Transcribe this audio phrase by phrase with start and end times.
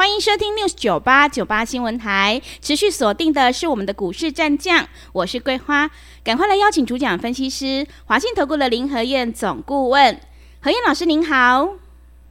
[0.00, 5.90] 欢迎收听 News 九八九八新闻台，持续锁定的是我们的股市战将，我是桂花，
[6.24, 10.18] 赶快来邀请主讲分析师华信投顾的林和燕总顾问，
[10.62, 11.74] 何燕老师您好，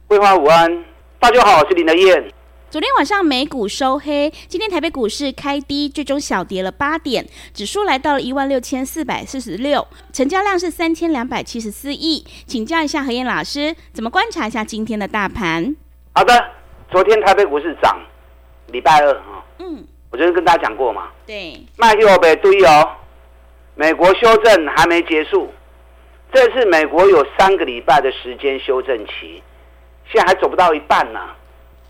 [0.08, 0.84] 桂花午安，
[1.20, 2.34] 大家好，我是林和燕。
[2.68, 7.24] 昨天晚上美股收黑，今天台北股市开低，最终小跌了八点，
[7.54, 15.76] 指数来到了一万六千四百四十六，成交量是三千两百七十四亿，请教一下何燕老师，怎么观察一下今天的大盘？
[16.14, 16.59] 好的。
[16.90, 18.00] 昨天台北股市涨，
[18.66, 22.90] 礼拜二啊，嗯，我昨天跟大家讲过嘛，对，卖去欧北堆哦，
[23.76, 25.54] 美国修正还没结束，
[26.32, 29.40] 这次美国有三个礼拜的时间修正期，
[30.10, 31.20] 现在还走不到一半呢，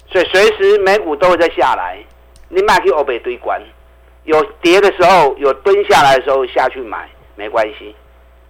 [0.07, 1.97] 所以随时美股都会再下来，
[2.51, 3.59] 你卖去欧北堆关，
[4.25, 7.97] 有跌的时候，有蹲下来的时候下去买没关系，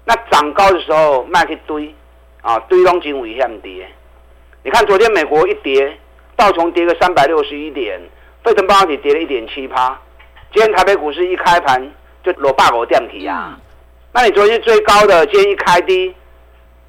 [0.04, 1.94] 那涨高的时候卖去堆，
[2.42, 3.88] 啊，堆东金五一下跌，
[4.64, 5.96] 你看昨天美国一跌。
[6.40, 8.00] 道琼跌个三百六十一点，
[8.42, 10.00] 费城半导体跌了一点七趴。
[10.54, 11.86] 今天台北股市一开盘
[12.24, 13.50] 就落八个点起啊！
[13.52, 13.60] 嗯、
[14.14, 16.14] 那你昨天最高的，今天一开低，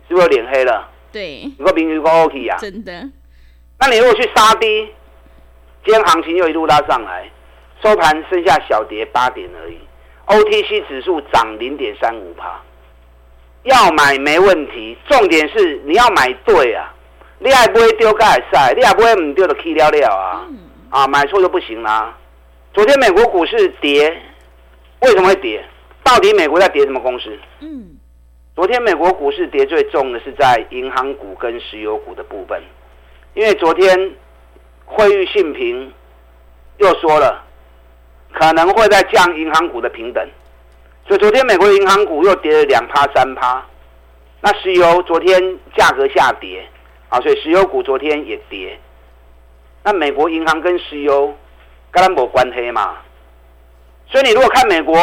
[0.07, 0.89] 是不是脸黑了？
[1.11, 2.55] 对，你个名誉不 OK 呀？
[2.61, 2.93] 真的。
[3.77, 4.87] 那你如果去杀低，
[5.83, 7.29] 今天行情又一路拉上来，
[7.83, 9.77] 收盘剩下小跌八点而已。
[10.27, 12.61] OTC 指数涨零点三五趴，
[13.63, 16.93] 要买没问题，重点是你要买对啊。
[17.43, 20.45] 你爱不会丢盖赛，你爱不会唔丢的 K 了了啊！
[20.47, 20.59] 嗯、
[20.91, 22.15] 啊，买错就不行啦。
[22.71, 24.15] 昨天美国股市跌，
[25.01, 25.65] 为什么会跌？
[26.03, 27.35] 到底美国在跌什么公司？
[27.61, 27.97] 嗯，
[28.55, 32.61] 昨天美国股市跌最重的是在银行股跟石油股的部分，
[33.33, 34.13] 因为昨天
[34.85, 35.91] 惠誉信平
[36.77, 37.43] 又说了，
[38.33, 40.23] 可能会在降银行股的平等，
[41.07, 43.65] 所以昨天美国银行股又跌了两趴三趴。
[44.41, 46.63] 那石油昨天价格下跌。
[47.11, 48.79] 啊，所以石油股昨天也跌。
[49.83, 51.35] 那美国银行跟石油
[51.91, 52.97] 跟它没关系嘛？
[54.07, 54.95] 所以你如果看美国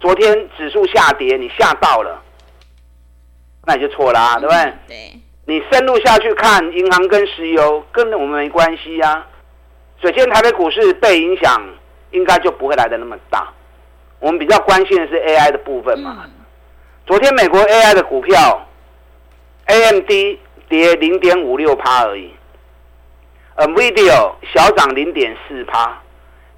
[0.00, 2.20] 昨天指数下跌，你吓到了，
[3.66, 4.72] 那你就错啦，对不对？
[4.88, 5.20] 对。
[5.46, 9.24] 你深入下去看银行跟石油，跟我们没关系呀。
[10.00, 11.62] 所以今天台北股市被影响，
[12.10, 13.52] 应该就不会来的那么大。
[14.18, 16.24] 我们比较关心的是 AI 的部分嘛。
[17.06, 18.66] 昨天美国 AI 的股票
[19.66, 20.38] ，AMD。
[20.68, 22.32] 跌零点五六趴而已
[23.56, 26.00] ，NVIDIA 小涨零点四趴，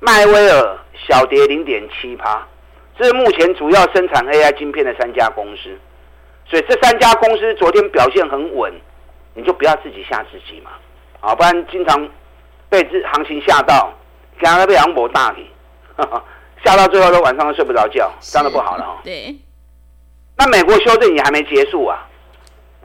[0.00, 0.78] 迈威尔
[1.08, 2.46] 小跌零点七趴，
[2.98, 5.76] 这是目前主要生产 AI 晶片的三家公司，
[6.48, 8.72] 所以这三家公司昨天表现很稳，
[9.34, 10.70] 你就不要自己吓自己嘛，
[11.20, 12.08] 啊，不然经常
[12.68, 13.92] 被这行情吓到，
[14.40, 15.46] 刚刚被杨博大给
[16.64, 18.98] 吓到最后都晚上都睡不着觉，这样就不好了哦。
[19.04, 19.36] 对，
[20.36, 22.06] 那美国修正也还没结束啊。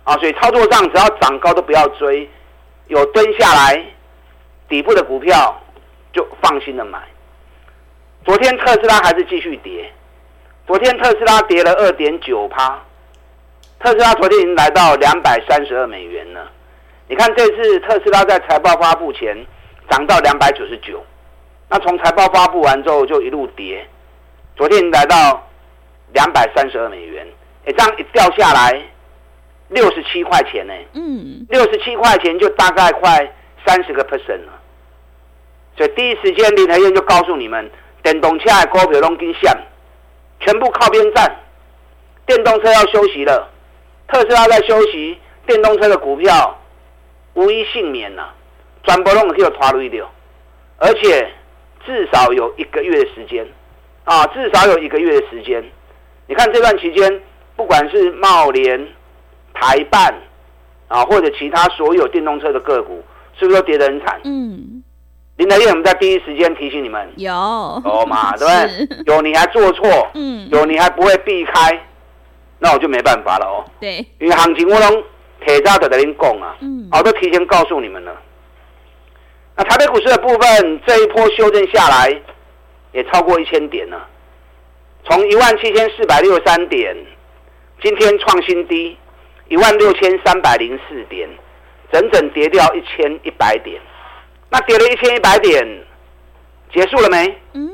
[0.03, 2.27] 啊，所以操作上只要涨高都不要追，
[2.87, 3.85] 有蹲下来
[4.67, 5.55] 底部的股票
[6.11, 6.99] 就放心的买。
[8.25, 9.91] 昨天特斯拉还是继续跌，
[10.65, 12.79] 昨天特斯拉跌了二点九趴，
[13.79, 16.51] 特斯拉昨天已经来到两百三十二美元了。
[17.07, 19.37] 你看这次特斯拉在财报发布前
[19.89, 21.03] 涨到两百九十九，
[21.69, 23.87] 那从财报发布完之后就一路跌，
[24.55, 25.47] 昨天来到
[26.13, 27.27] 两百三十二美元，
[27.65, 28.81] 哎，这样一掉下来。
[29.71, 33.33] 六十七块钱呢，嗯，六十七块钱就大概快
[33.65, 34.59] 三十个 percent 了，
[35.77, 37.71] 所以第一时间林台燕就告诉你们，
[38.03, 39.49] 电动车的股票拢跟线，
[40.41, 41.33] 全部靠边站，
[42.25, 43.49] 电动车要休息了，
[44.09, 45.17] 特斯拉在休息，
[45.47, 46.59] 电动车的股票
[47.35, 48.27] 无一幸免呐，
[48.83, 50.11] 全部拢可以拖累掉，
[50.79, 51.31] 而且
[51.85, 53.47] 至少有一个月的时间，
[54.03, 55.63] 啊，至少有一个月的时间，
[56.27, 57.21] 你看这段期间，
[57.55, 58.85] 不管是茂联。
[59.61, 60.11] 台办
[60.87, 63.03] 啊，或者其他所有电动车的个股，
[63.39, 64.19] 是不是都跌得很惨？
[64.23, 64.83] 嗯，
[65.37, 67.31] 林德燕，我们在第一时间提醒你们，有
[67.85, 69.03] 有嘛， 对不对？
[69.05, 71.79] 有你还做错，嗯，有你还不会避开，
[72.57, 73.63] 那我就没办法了哦。
[73.79, 75.03] 对，因为行情我拢
[75.45, 78.11] 铁渣的在您讲啊，嗯，我都提前告诉你们了。
[79.55, 82.21] 那台北股市的部分，这一波修正下来
[82.91, 84.07] 也超过一千点了，
[85.05, 86.95] 从一万七千四百六十三点，
[87.81, 88.97] 今天创新低。
[89.51, 91.29] 一万六千三百零四点，
[91.91, 93.81] 整整跌掉一千一百点。
[94.49, 95.85] 那跌了一千一百点，
[96.73, 97.37] 结束了没？
[97.51, 97.69] 嗯，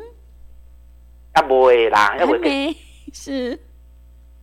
[1.36, 2.76] 要不会啦，要不会。
[3.14, 3.52] 是。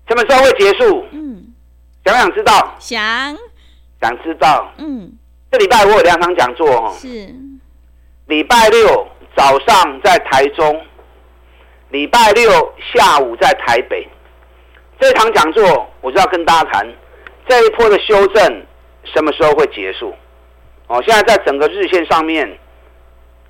[0.07, 1.05] 什么时候会结束？
[1.11, 1.53] 嗯，
[2.05, 2.77] 想不想知道？
[2.79, 3.37] 想，
[4.01, 4.73] 想知道。
[4.79, 5.13] 嗯，
[5.51, 6.95] 这礼拜我有两场讲座哦。
[6.97, 7.35] 是。
[8.27, 10.81] 礼拜六早上在台中，
[11.91, 14.09] 礼拜六下午在台北。
[15.01, 16.87] 这场讲座我就要跟大家谈
[17.46, 18.67] 这一波的修正
[19.05, 20.14] 什么时候会结束？
[20.87, 22.58] 哦，现在在整个日线上面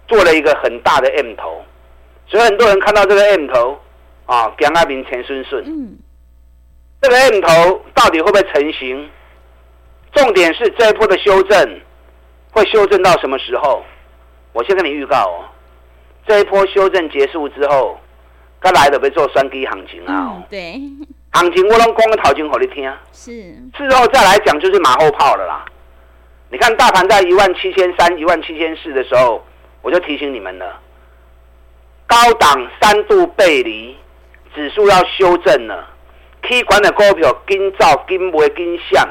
[0.07, 1.65] 做了一个很大的 M 头，
[2.27, 3.79] 所以很多人看到这个 M 头
[4.27, 5.65] 啊，江阿明钱顺顺。
[5.67, 5.99] 嗯。
[7.01, 9.11] 这个 M 头到底会不会成型？
[10.13, 11.81] 重点是这一波的修正
[12.53, 13.83] 会修正到什么时候？
[14.53, 15.45] 我先跟你预告哦，
[16.27, 17.99] 这一波修正结束之后，
[18.61, 20.45] 该来的被做双低行情啊、嗯。
[20.49, 20.81] 对。
[21.35, 22.91] 行情我拢讲个头前给你听。
[23.13, 23.33] 是。
[23.77, 25.65] 事后再来讲就是马后炮了啦。
[26.49, 29.45] 你看大盘在一万七千三、一万七千四的时候，
[29.83, 30.81] 我就提醒你们了，
[32.07, 33.97] 高档三度背离，
[34.55, 35.91] 指数要修正了。
[36.43, 39.09] K 管的股票跟造跟不会跟像，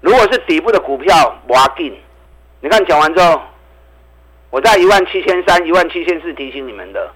[0.00, 1.92] 如果是底部的股票，我要进。
[2.60, 3.40] 你看讲完之后，
[4.50, 7.10] 我在一万七千三、一万七千四提醒你们的，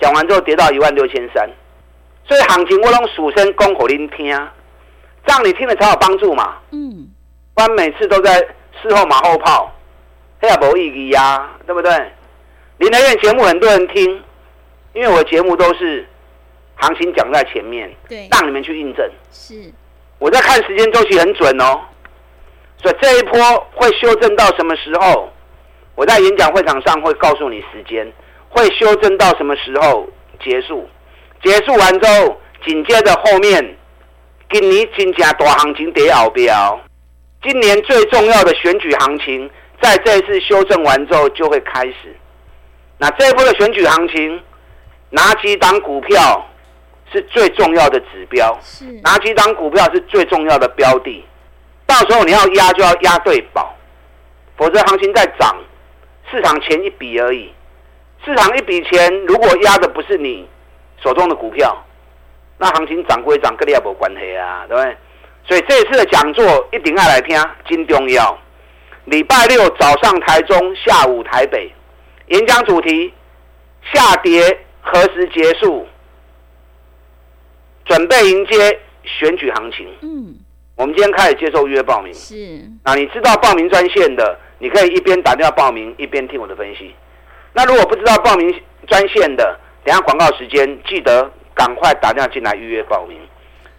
[0.00, 1.48] 讲完之后跌到一万六千三，
[2.28, 4.26] 所以行情我拢数声讲给您听，
[5.26, 6.58] 这样你听了才有帮助嘛。
[6.70, 7.08] 嗯。
[7.54, 8.38] 不然每次都在
[8.80, 9.72] 事后马后炮，
[10.40, 11.90] 那也没意义呀，对不对？
[12.76, 14.22] 林德院节目很多人听，
[14.92, 16.06] 因为我的节目都是
[16.76, 19.10] 行情讲在前面，对，让你们去印证。
[19.32, 19.72] 是，
[20.20, 21.80] 我在看时间周期很准哦，
[22.80, 23.40] 所以这一波
[23.74, 25.28] 会修正到什么时候？
[25.96, 28.06] 我在演讲会场上会告诉你时间，
[28.48, 30.06] 会修正到什么时候
[30.40, 30.88] 结束？
[31.42, 33.76] 结束完之后，紧接着后面，
[34.50, 36.80] 今年真正大行情跌后标。
[37.42, 39.48] 今年最重要的选举行情，
[39.80, 42.16] 在这一次修正完之后就会开始。
[42.98, 44.42] 那这一波的选举行情，
[45.10, 46.44] 哪几档股票
[47.12, 48.58] 是最重要的指标？
[48.60, 51.24] 是哪几档股票是最重要的标的？
[51.86, 53.72] 到时候你要压就要压对宝，
[54.56, 55.56] 否则行情在涨，
[56.30, 57.52] 市场钱一笔而已。
[58.24, 60.46] 市场一笔钱，如果压的不是你
[61.02, 61.76] 手中的股票，
[62.58, 64.96] 那行情涨归涨，跟你也没关系啊，对不对？
[65.46, 68.38] 所以这一次的讲座一定要来听，真重要。
[69.04, 71.72] 礼拜六早上台中，下午台北，
[72.26, 73.12] 演讲主题：
[73.92, 75.86] 下跌何时结束？
[77.86, 79.88] 准备迎接选举行情。
[80.02, 80.36] 嗯，
[80.76, 82.12] 我们今天开始接受预约报名。
[82.12, 82.34] 是。
[82.84, 86.94] 那你知道报名专线的，你可以一边打电话报名，一边听我的分析。
[87.54, 89.58] 那如果不知道报名专线的，
[89.88, 93.18] 等下广告时间记得赶快打电话进来预约报名。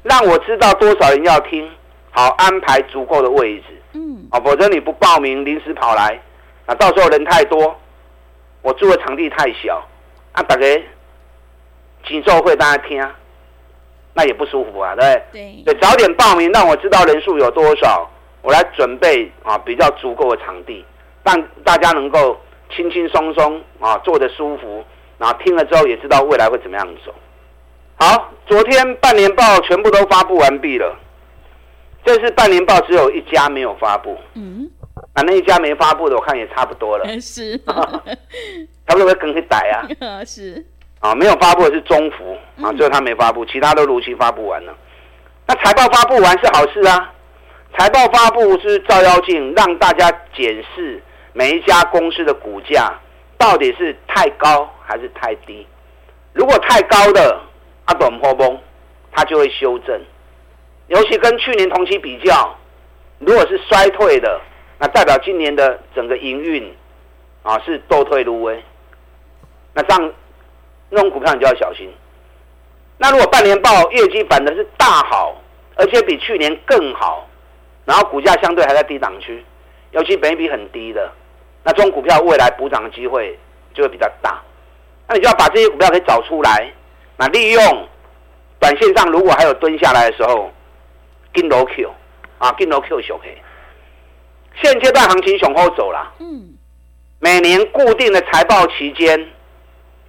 [0.02, 1.70] 让我知道多少人要听，
[2.10, 3.66] 好安排足够的位置。
[3.94, 6.20] 嗯，啊，否则你不报名，临时跑来，
[6.66, 7.80] 那到时候人太多，
[8.64, 9.88] 我住的场地太小，
[10.32, 10.66] 啊，大家
[12.08, 13.08] 紧奏会大家听，
[14.16, 15.64] 那也不舒服啊，对不对？
[15.64, 18.10] 对，早点报名，让我知道人数有多少，
[18.42, 20.84] 我来准备啊比较足够的场地，
[21.24, 22.36] 让大家能够
[22.76, 24.84] 轻轻松松啊坐得舒服，
[25.20, 27.14] 然后听了之后也知道未来会怎么样走。
[27.98, 30.98] 好，昨天半年报全部都发布完毕了。
[32.06, 34.18] 这次半年报只有一家没有发布。
[34.34, 34.70] 嗯，
[35.14, 37.06] 啊，那一家没发布的，我看也差不多了。
[37.20, 39.86] 是， 差不多会跟去逮啊。
[40.26, 40.66] 是。
[41.02, 44.74] 啊，没有发布的是中福啊，只有他没发布，其他都如期发布完了。
[45.46, 47.14] 那财报发布完是好事啊。
[47.78, 51.04] 财报发布是照妖镜，让大家检视
[51.34, 52.92] 每一家公司的股价
[53.40, 55.66] 到底是太高还是太低。
[56.34, 57.42] 如果太高的，
[57.88, 58.60] 它短波崩，
[59.12, 60.00] 它就会修正。
[60.88, 62.56] 尤其跟去年同期比较，
[63.20, 64.42] 如果是衰退的，
[64.78, 66.76] 那代表今年的整个营运
[67.44, 68.62] 啊是倒退噜微。
[69.74, 70.14] 那这样
[70.90, 71.90] 那种股票你就要小心。
[72.98, 75.34] 那如果半年报业绩反的是大好，
[75.76, 77.26] 而且比去年更好，
[77.86, 79.46] 然后股价相对还在低档区，
[79.92, 81.10] 尤其本益比很低的，
[81.70, 83.38] 那这种股票未来补涨的机会
[83.76, 84.42] 就会比较大。
[85.08, 86.74] 那你就要把这些股票给找出来。
[87.16, 87.88] 那利用
[88.60, 90.52] 短线上，如果还有蹲下来的时候，
[91.32, 91.92] 跟楼 Q
[92.40, 93.38] 啊，跟楼 Q 小黑。
[94.60, 96.12] 现阶段行情雄厚走了。
[96.20, 96.58] 嗯。
[97.20, 99.30] 每年固定的财报期间，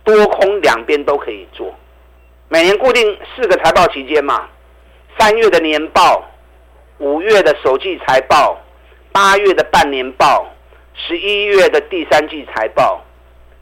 [0.03, 1.75] 多空两边都可以做。
[2.49, 4.49] 每年固定四个财报期间嘛，
[5.19, 6.25] 三月的年报，
[6.97, 8.59] 五月的首季财报，
[9.13, 10.47] 八月的半年报，
[11.07, 13.03] 十一月的第三季财报。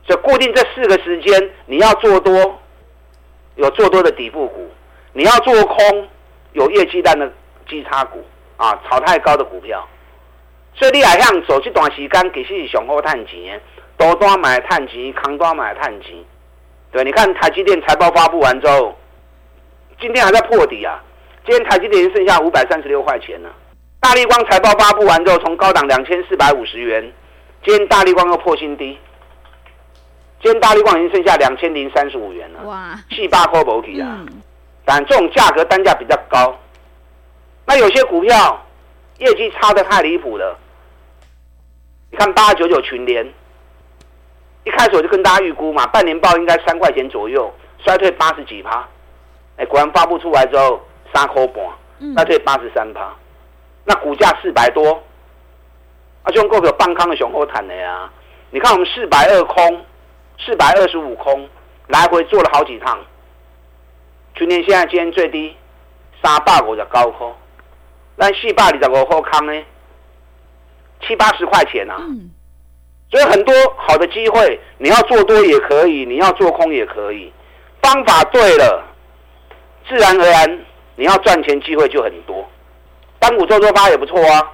[0.07, 2.59] 所以固定这四个时间，你要做多。
[3.57, 4.71] 有做多的底部股，
[5.12, 6.09] 你要做空
[6.52, 7.28] 有业绩单的
[7.68, 8.25] 基差股
[8.57, 9.85] 啊，炒太高的股票，
[10.76, 13.61] 所以你来向走这段时间，其实是上好探钱，
[13.97, 16.14] 多单买探钱，空单买探钱。
[16.92, 18.97] 对，你看台积电财报发布完之后，
[20.00, 21.02] 今天还在破底啊，
[21.45, 23.50] 今天台积电剩下五百三十六块钱了。
[23.99, 27.12] 大立光财报发布完之后，从高档两千四百五十元，
[27.68, 28.98] 今天大立光又破新低。
[30.42, 32.62] 今天大立光已经剩下两千零三十五元了。
[32.62, 32.98] 哇！
[33.10, 34.20] 七八块不起啊！
[34.20, 34.40] 嗯、
[34.87, 36.58] 但这种价格单价比较高。
[37.66, 38.66] 那有些股票
[39.18, 40.58] 业绩差的太离谱了。
[42.10, 43.22] 你看八九九群联，
[44.64, 47.52] 一开始我就跟大家预估嘛，半年报应该三块钱左右，
[47.84, 48.88] 衰退八十几趴。
[49.58, 50.80] 哎，果然发布出来之后，
[51.12, 51.62] 三块半，
[52.14, 53.14] 衰退八十三趴。
[53.84, 55.02] 那股价四百多，
[56.28, 58.11] 啊，就用股票半康的雄厚谈的呀。
[58.50, 59.85] 你看我们四百二空，
[60.38, 61.49] 四百二十五空，
[61.87, 62.99] 来回做了好几趟。
[64.35, 65.56] 群联现在今天最低
[66.23, 67.35] 三百五的高空，
[68.16, 69.64] 但四百二十五后康呢？
[71.00, 71.97] 七八十块钱啊，
[73.11, 77.32] 所以很多好的机会，你要做多也可以，你要做空也可以，
[77.80, 78.85] 方法对了，
[79.88, 80.61] 自然而然
[80.97, 82.47] 你要赚钱机会就很多。
[83.18, 84.52] 单股周周发也不错啊，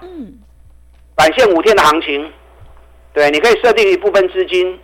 [1.16, 2.32] 短线五天的行情，
[3.12, 4.78] 对，你可以设定一部分资金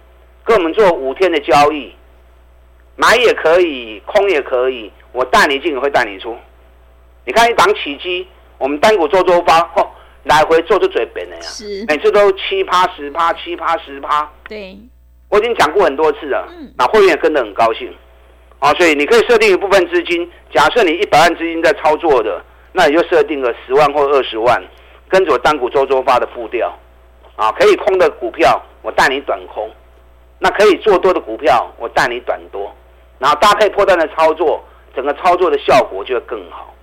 [0.44, 1.92] 跟我们做五天的交易，
[2.96, 6.36] 买也可以，空也可以，我带你进也会带你出。
[7.24, 8.26] 你看一档起基，
[8.58, 9.86] 我们单股做周发，嚯！
[10.24, 14.30] 来回做就嘴扁了呀，是每次都七趴十趴，七趴十趴。
[14.46, 14.76] 对，
[15.30, 16.46] 我已经讲过很多次了。
[16.50, 17.90] 嗯，那会员也跟得很高兴。
[18.58, 24.62] 啊，所以你可以设定一部分资金，假设你一百万资金在操作的，那你就设定个十万或二十万，
[25.10, 26.74] 跟着我单股周周发的步调。
[27.36, 29.66] 啊，可以空的股票，我带你短空；
[30.38, 32.70] 那可以做多的股票，我带你短多。
[33.18, 34.62] 然后搭配破断的操作，
[34.94, 36.74] 整个操作的效果就会更好。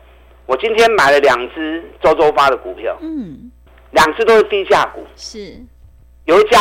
[0.48, 3.52] 我今天买了两只周周发的股票，嗯，
[3.92, 5.56] 两只都是低价股，是，
[6.26, 6.58] 有一家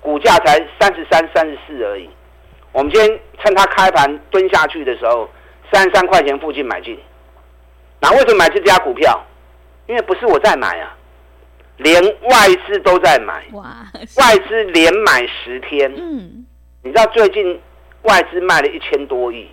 [0.00, 2.10] 股价才三十三、三十四而已。
[2.72, 5.28] 我们今天趁它开盘蹲下去的时候，
[5.72, 6.98] 三十三块钱附近买进。
[8.00, 9.22] 那为什么买这家股票？
[9.86, 10.95] 因为不是我在买啊，
[11.78, 13.86] 连外资都在买，哇，
[14.18, 16.46] 外资连买十天，嗯，
[16.82, 17.60] 你知道最近
[18.02, 19.46] 外资卖了一千多亿，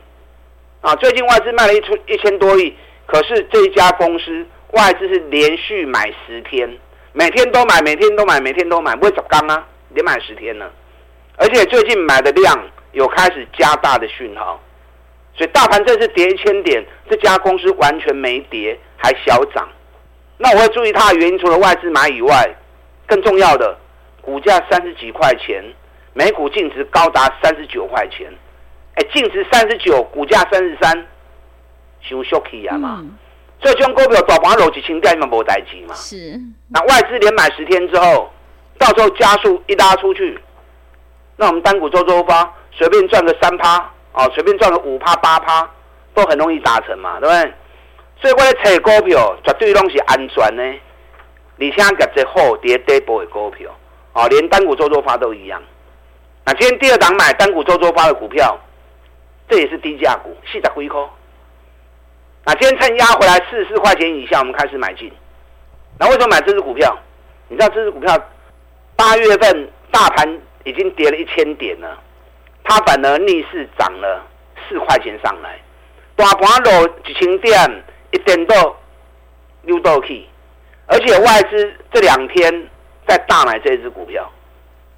[0.81, 2.73] 啊，最近外资卖了一出一千多亿。
[3.05, 6.69] 可是这一家公司外资是连续买十天，
[7.11, 10.71] 每天都买，每天都买，每天都买，不会走刚啊，连买十天了。
[11.35, 12.57] 而且最近买的量
[12.93, 14.61] 有开始加大的讯号，
[15.35, 19.67] 所以大盘这次跌一千点，这家公司完全没跌，还小涨。
[20.43, 22.53] 那我会注意它的原因，除了外资买以外，
[23.07, 23.77] 更重要的，
[24.21, 25.63] 股价三十几块钱，
[26.11, 28.29] 每股净值高达三十九块钱，
[28.95, 31.07] 哎，净值三十九，股价三十三。
[32.01, 33.01] 修修气啊嘛，
[33.61, 35.95] 所以这种股票大盘落几千点嘛无代志嘛。
[35.95, 38.29] 是，那外资连买十天之后，
[38.77, 40.37] 到时候加速一拉出去，
[41.37, 43.77] 那我们单股周周发随便赚个三趴
[44.11, 45.65] 啊，随便赚个五趴八趴，
[46.13, 47.53] 都很容易达成嘛，对不对？
[48.23, 50.79] 所以我咧炒股票绝对拢是安全的，而
[51.59, 53.69] 且夹只好跌底部的股票，
[54.13, 55.61] 哦，连单股周周发都一样。
[56.45, 58.57] 那今天第二档买单股周周发的股票，
[59.49, 61.01] 这也是低价股，四十几块。
[62.45, 65.11] 那今天趁压回来四十四块钱以下，我们开始买进。
[65.99, 66.97] 那为什么买这支股票？
[67.49, 68.17] 你知道这支股票
[68.95, 71.99] 八月份大盘已经跌了一千点了，
[72.63, 74.25] 它反而逆势涨了
[74.69, 75.59] 四块钱上来。
[76.15, 77.83] 大盘落一千点，
[78.13, 78.75] 一点都
[79.63, 80.25] 溜到去。
[80.85, 82.69] 而且外资这两天
[83.07, 84.31] 在大买这只股票。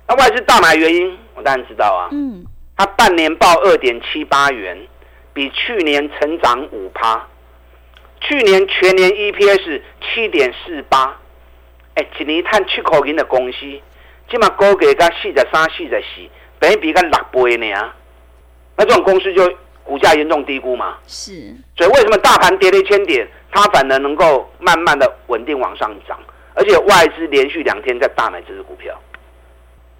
[0.07, 2.09] 那外资大买原因，我当然知道啊。
[2.11, 2.45] 嗯。
[2.77, 4.77] 它半年报二点七八元，
[5.33, 7.25] 比去年成长五趴。
[8.19, 11.15] 去年全年 EPS 七点四八，
[11.93, 13.59] 哎，一年赚七块钱的公司，
[14.29, 16.29] 起码高给个四十三、四十四，
[16.59, 17.93] 等于比个六倍呢。
[18.75, 19.47] 那这种公司就
[19.85, 20.97] 股价严重低估嘛。
[21.07, 21.55] 是。
[21.77, 26.19] 所以为什么大盘跌了一千点，它反而能够慢慢的稳定往上涨，
[26.53, 28.93] 而且外资连续两天在大买这支股票。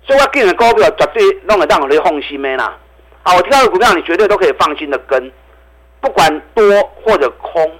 [0.06, 2.77] 所以我给你的股票绝对弄得让我的放心没啦。
[3.24, 5.32] 啊，我挑的股票你绝对都可以放心的跟，
[6.01, 6.63] 不管多
[7.04, 7.72] 或者空。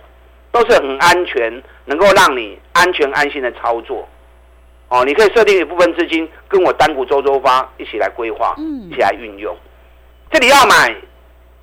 [0.52, 4.08] 都是很安全，能够让你安全安心的操作，
[4.88, 8.56] 哦，你可以设定一部分资金跟我单股周周发一起来规划，
[8.90, 9.54] 一起来运用。
[10.32, 10.96] 这里要买，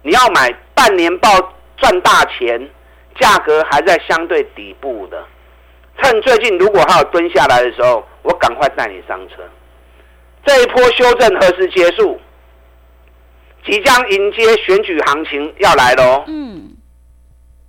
[0.02, 1.28] 你要买半年报
[1.76, 2.68] 赚大钱，
[3.18, 5.24] 价格还在相对底部的，
[6.02, 9.36] 趁最近如果还有蹲下来的时候，我赶快带你上车。
[10.44, 12.20] 这一波修正何时结束？
[13.64, 16.24] 即将迎接选举行情要来喽。
[16.26, 16.76] 嗯。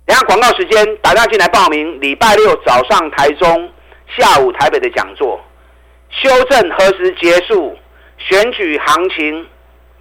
[0.06, 2.00] 等下广告时间，打电话进来报名。
[2.00, 3.70] 礼拜六早上台中，
[4.16, 5.40] 下午台北的讲座。
[6.10, 7.78] 修正何时结束？
[8.18, 9.46] 选举行情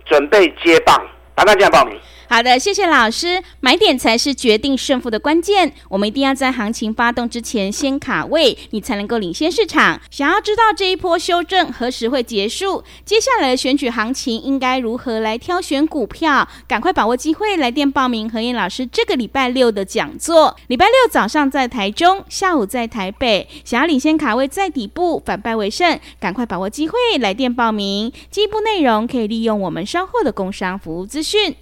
[0.06, 0.96] 准备接棒，
[1.36, 2.00] 打电话进来报名。
[2.34, 3.44] 好的，谢谢老师。
[3.60, 10.02] 买点才是决定胜负的关键，我们一定要在行情发动之前先卡位，你才能够领先市场。
[10.10, 20.58] 想要知道这一波修正何时会结束，接下来的选举行情应该如何来挑选股票，赶快把握机会，来电报名何燕老师这个礼拜六的讲座。
[20.66, 23.48] 礼拜六早上在台中，下午在台北。
[23.64, 28.12] 想要领先卡位在底部，反败为胜，赶快把握机会，来电报名。
[28.32, 31.56] 进一步内容可以利用我们稍后的工商服务资讯。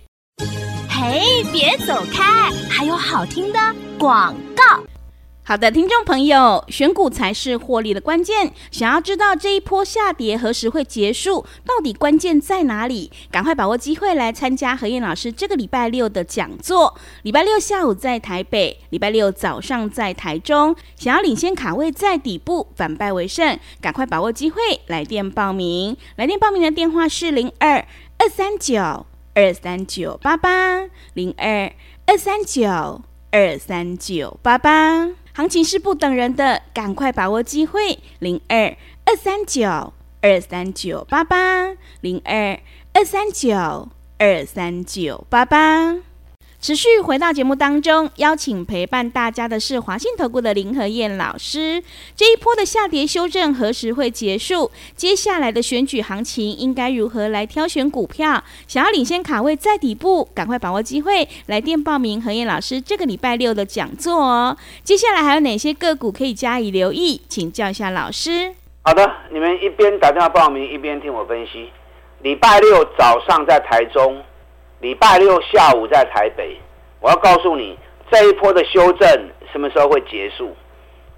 [0.90, 3.60] 嘿，别走开，还有好听的
[3.98, 4.84] 广告。
[5.44, 8.54] 好的，听众朋友，选股才是获利的关键。
[8.70, 13.12] 想要知道这一波下跌何时会结束，到底关键在哪里？
[13.30, 16.96] 赶快把握机会来参加何燕老师这个礼拜六的讲座。
[17.24, 20.76] 礼拜六下午在台北，礼拜六早上在台中。
[20.96, 25.98] 想要领先卡位在底部，反败为胜，赶快把握机会来电报名。
[26.16, 27.86] 来电报名的电话是零二
[28.20, 31.72] 二三九二三九八八零二
[32.06, 35.10] 二三九二三九八八。
[35.34, 41.72] 行情是不等人的，赶快把握机会，零二二三九二三九八八，
[42.02, 42.60] 零二
[42.94, 46.11] 二三九二三九八八。
[46.62, 51.82] 持续回到节目当中，邀请陪伴大家的是华信投顾的林和燕老师。
[52.16, 54.70] 这一波的下跌修正何时会结束？
[54.96, 58.44] 接下来的选举行情应该如何来挑选股票？
[58.68, 64.56] 想要领先卡位在底部，赶快把握机会，来电报名和燕老师这个礼拜六的讲座哦。
[64.84, 67.20] 接下来还有哪些个股可以加以留意？
[67.28, 68.54] 请教一下老师。
[68.84, 71.72] 好的，你们一边打电话报名，一边听我分析。
[72.22, 74.22] 礼拜六早上在台中。
[74.82, 76.58] 礼拜六下午在台北，
[77.00, 77.78] 我要告诉你
[78.12, 79.08] 这一波的修正
[79.52, 80.56] 什么时候会结束？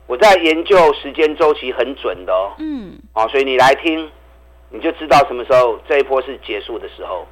[0.05, 2.51] 我在研究时间周期很准的哦。
[2.59, 2.93] 嗯。
[3.13, 4.11] 哦，所以你来听，
[4.69, 7.25] 你就知道什么时候这一波是结束的时候。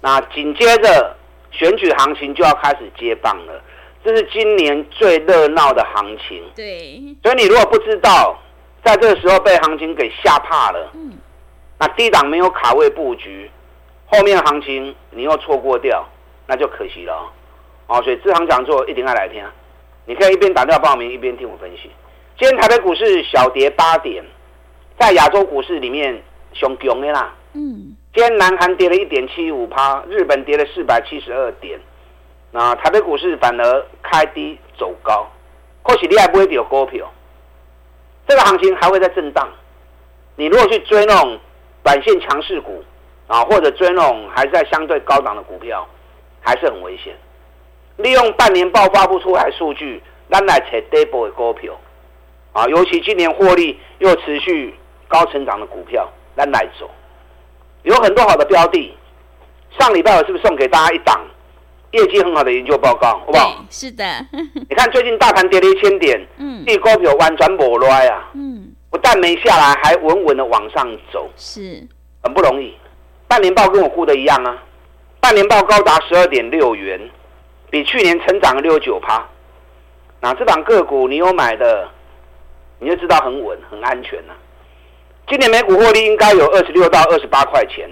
[0.00, 1.16] 那紧接着
[1.50, 3.60] 选举行情就要开始接棒了，
[4.04, 6.44] 这是今年最热闹的行情。
[6.54, 7.00] 对。
[7.24, 8.38] 所以你如果不知道，
[8.84, 11.12] 在这个时候被行情给吓怕了，嗯，
[11.80, 13.50] 那低档没有卡位布局。
[14.12, 16.06] 后面的行情你又错过掉，
[16.46, 17.32] 那就可惜了哦。
[17.86, 19.42] 哦，所以这场讲座一定要来听。
[20.04, 21.90] 你可以一边打电话报名，一边听我分析。
[22.38, 24.22] 今天台北股市小跌八点，
[24.98, 26.22] 在亚洲股市里面
[26.52, 27.34] 熊熊的啦。
[27.54, 27.96] 嗯。
[28.12, 31.80] 今天南韩跌了一点七五趴，日本跌了四百七十二点。
[32.50, 35.26] 那台北股市反而开低走高，
[35.82, 37.10] 或许你还不会有股票。
[38.28, 39.48] 这个行情还会在震荡。
[40.36, 41.38] 你如果去追那种
[41.82, 42.84] 短线强势股。
[43.32, 45.88] 啊，或者追那种还在相对高档的股票，
[46.38, 47.14] 还是很危险。
[47.96, 51.72] 利用半年爆发不出来数据，咱来找底部的股票。
[52.52, 54.74] 啊，尤其今年获利又持续
[55.08, 56.90] 高成长的股票，咱来走。
[57.84, 58.94] 有很多好的标的，
[59.78, 61.18] 上礼拜我是不是送给大家一档
[61.92, 63.64] 业绩很好的研究报告，好不好？
[63.70, 64.04] 是的。
[64.68, 71.88] 你看最近大盘跌了一千点，嗯，这股票完全没来啊，嗯，不但没下来，还稳稳的往上走，是，
[72.22, 72.74] 很不容易。
[73.32, 74.62] 半年报跟我估的一样啊，
[75.18, 77.00] 半年报高达十二点六元，
[77.70, 79.26] 比去年成长了六九趴。
[80.20, 81.88] 那这档个股你有买的，
[82.78, 84.34] 你就知道很稳、很安全了。
[85.26, 87.88] 今年每股获利应该有二十六到二十八块钱，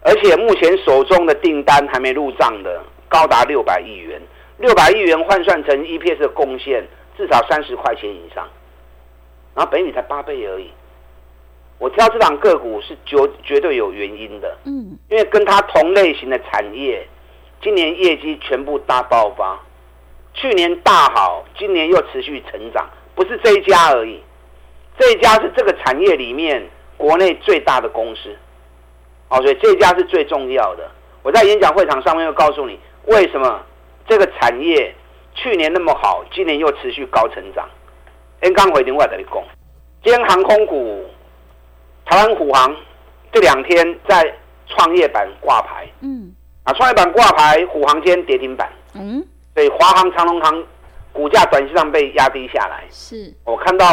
[0.00, 4.18] 而且目前手中的订单还没入账的高达六百亿元，
[4.56, 6.82] 六百亿元换算成 EPS 的贡献
[7.18, 8.48] 至少三十块钱以上，
[9.54, 10.70] 然后本益比才八倍而已。
[11.78, 17.06] 我挑这档个股是绝绝对有原因的，嗯，因为跟它同类型的产业，
[17.60, 19.60] 今年业绩全部大爆发，
[20.32, 24.22] 去年大好，今年又持续成长，不是这一家而已，
[24.96, 26.64] 这一家是这个产业里面
[26.96, 28.34] 国内最大的公司，
[29.28, 30.88] 哦，所以这一家是最重要的。
[31.22, 33.60] 我在演讲会场上面又告诉你，为什么
[34.06, 34.94] 这个产业
[35.34, 37.68] 去年那么好，今年又持续高成长。
[38.40, 39.42] 刚刚回电话跟你讲，
[40.04, 41.04] 今天航空股。
[42.06, 42.74] 台湾虎航
[43.32, 44.34] 这两天在
[44.68, 50.64] 创业板挂牌，嗯，啊，创业板挂牌，虎航今天跌停板，嗯，所以华航、长隆航
[51.12, 52.84] 股价短期上被压低下来。
[52.90, 53.86] 是，我看到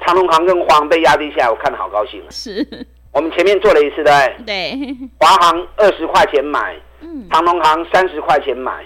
[0.00, 2.22] 长隆航跟华航被压低下来，我看得好高兴。
[2.30, 2.66] 是，
[3.12, 4.96] 我们前面做了一次，对对？
[5.18, 8.84] 华航二十块钱买，嗯，长隆航三十块钱买，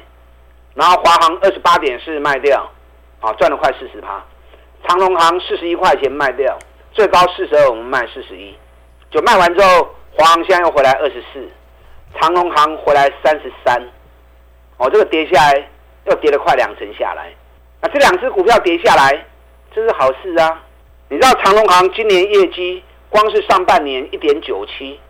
[0.74, 2.70] 然后华航二十八点四卖掉，
[3.20, 4.22] 啊，赚了快四十趴。
[4.86, 6.58] 长隆航四十一块钱卖掉。
[6.92, 8.54] 最高四十二，我们卖四十一，
[9.10, 11.48] 就卖完之后，华航现在又回来二十四，
[12.18, 13.82] 长荣航回来三十三，
[14.76, 15.68] 哦，这个跌下来
[16.06, 17.32] 又跌了快两成下来，
[17.80, 19.24] 那这两只股票跌下来，
[19.74, 20.62] 这是好事啊！
[21.08, 25.00] 你知道长隆航今年业绩光是上半年一点九七，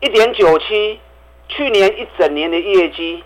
[0.00, 1.00] 一点九七，
[1.48, 3.24] 去年一整年的业绩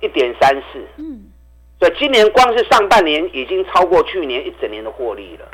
[0.00, 0.86] 一点三四。
[0.96, 1.30] 嗯，
[1.78, 5.46] 所以今年光是上半年已经超过去年一整年的获利了。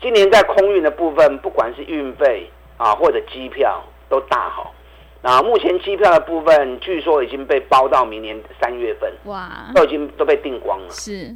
[0.00, 4.74] 今年在空运的部分，不管是运费啊或者机票都大好。
[5.22, 10.90] 那目前机票的部分，据说已经被包到明年三月份，哇，都已经都被订光了。
[10.90, 11.34] 是，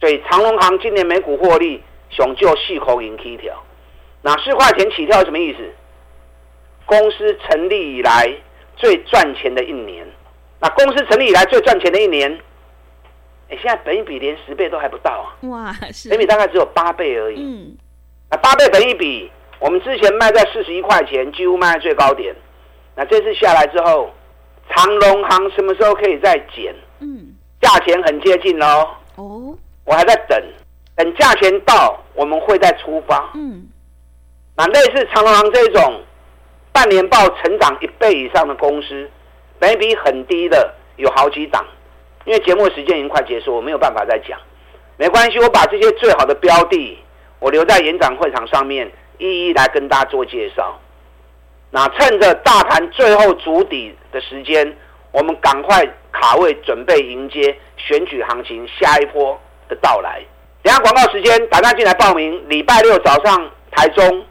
[0.00, 3.62] 所以长隆行今年每股获利雄就四块钱起跳。
[4.22, 5.58] 那四块钱起跳什么意思？
[6.86, 8.30] 公司成立以来
[8.76, 10.06] 最赚钱的一年。
[10.60, 12.38] 那公司成立以来最赚钱的一年，
[13.50, 15.36] 哎，现在本一比连十倍都还不到啊！
[15.48, 17.36] 哇，是，本益比大概只有八倍而已。
[17.38, 17.76] 嗯，
[18.30, 22.34] 那八倍本一比，我们之前卖在四十一块钱，几乎卖在最高点。
[22.96, 24.10] 那这次下来之后，
[24.70, 26.74] 长隆行什么时候可以再减？
[27.00, 28.88] 嗯，价钱很接近哦。
[29.16, 30.42] 哦，我还在等，
[30.96, 33.30] 等价钱到，我们会再出发。
[33.34, 33.68] 嗯，
[34.56, 36.02] 那类似长隆行这种
[36.72, 39.10] 半年报成长一倍以上的公司，
[39.58, 41.62] 本一比很低的有好几档。
[42.24, 44.38] 因为节目时间已经快结束，我没有办法再讲。
[44.96, 46.98] 没关系，我把这些最好的标的，
[47.38, 50.78] 我留在演讲会场上面，一一来跟大家做介绍。
[51.70, 54.76] 那趁着大盘最后筑底的时间，
[55.10, 60.22] 我们赶快卡位，准备迎接选举行情下一波的到来。
[60.62, 62.48] 等下广告时间，大家进来报名。
[62.48, 64.24] 礼拜六早上台中，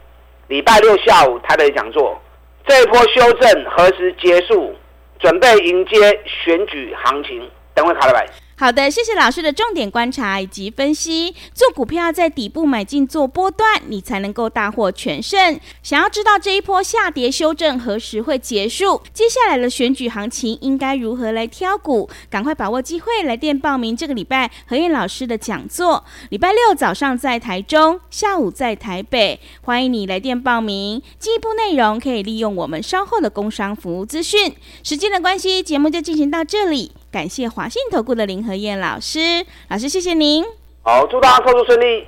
[0.48, 2.20] 礼拜六下午台北讲座。
[2.66, 4.74] 这一波修正何时结束？
[5.20, 7.50] 准备迎接选举行情。
[7.74, 8.28] 等会卡了来。
[8.56, 11.36] 好的，谢谢老师的重点观察以及分析。
[11.54, 15.60] 做股票在底部买进做波段，你才能够大获全胜。
[15.82, 19.02] 想要知道这一波下跌修正何时会结束？
[19.12, 22.08] 接下来的选举行情应该如何来挑股？
[22.30, 26.06] 赶快把握机会来电报名这个礼拜何燕老师的讲座。
[26.30, 31.02] 礼拜六早上在台中，下午在台北，欢迎你来电报名。
[31.18, 34.56] 进一步内容可以利用我们稍后的工商服务资讯。
[34.84, 36.92] 时间的关系，节目就进行到这里。
[37.14, 40.44] 感谢华信投顾的林和燕老师，老师谢谢您。
[40.82, 42.08] 好，祝大家操作顺利。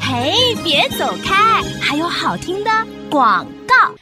[0.00, 2.70] 嘿，别走开，还有好听的
[3.08, 3.94] 广告。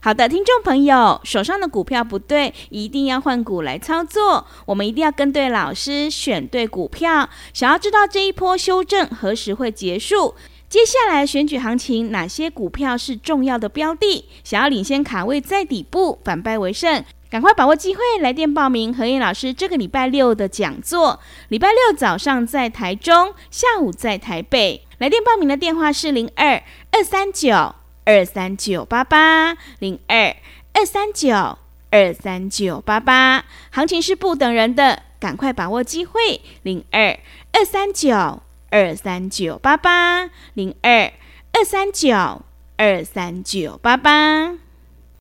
[0.00, 4.44] 好的，听众朋友，手上的股票不对，一定要换股来操作。
[4.66, 7.28] 我们一定要跟对老师，选对股票。
[7.54, 10.34] 想要知道这一波修正何时会结束？
[10.68, 14.24] 接下来选举行情哪些股票是重要的标的？
[14.42, 17.04] 想要领先卡位在底部，反败为胜。
[17.30, 21.20] 赶快把握机会，来电报名何燕老师这个礼拜六的讲座。
[21.48, 24.86] 礼拜六早上在台中，下午在台北。
[24.96, 30.34] 来电报名的电话是零二二三九二三九八八零二
[30.72, 31.58] 二三九
[31.90, 33.44] 二三九八八。
[33.70, 37.18] 行情是不等人的，赶快把握机会，零二
[37.52, 41.12] 二三九二三九八八零二
[41.52, 42.42] 二三九
[42.78, 44.67] 二三九八八。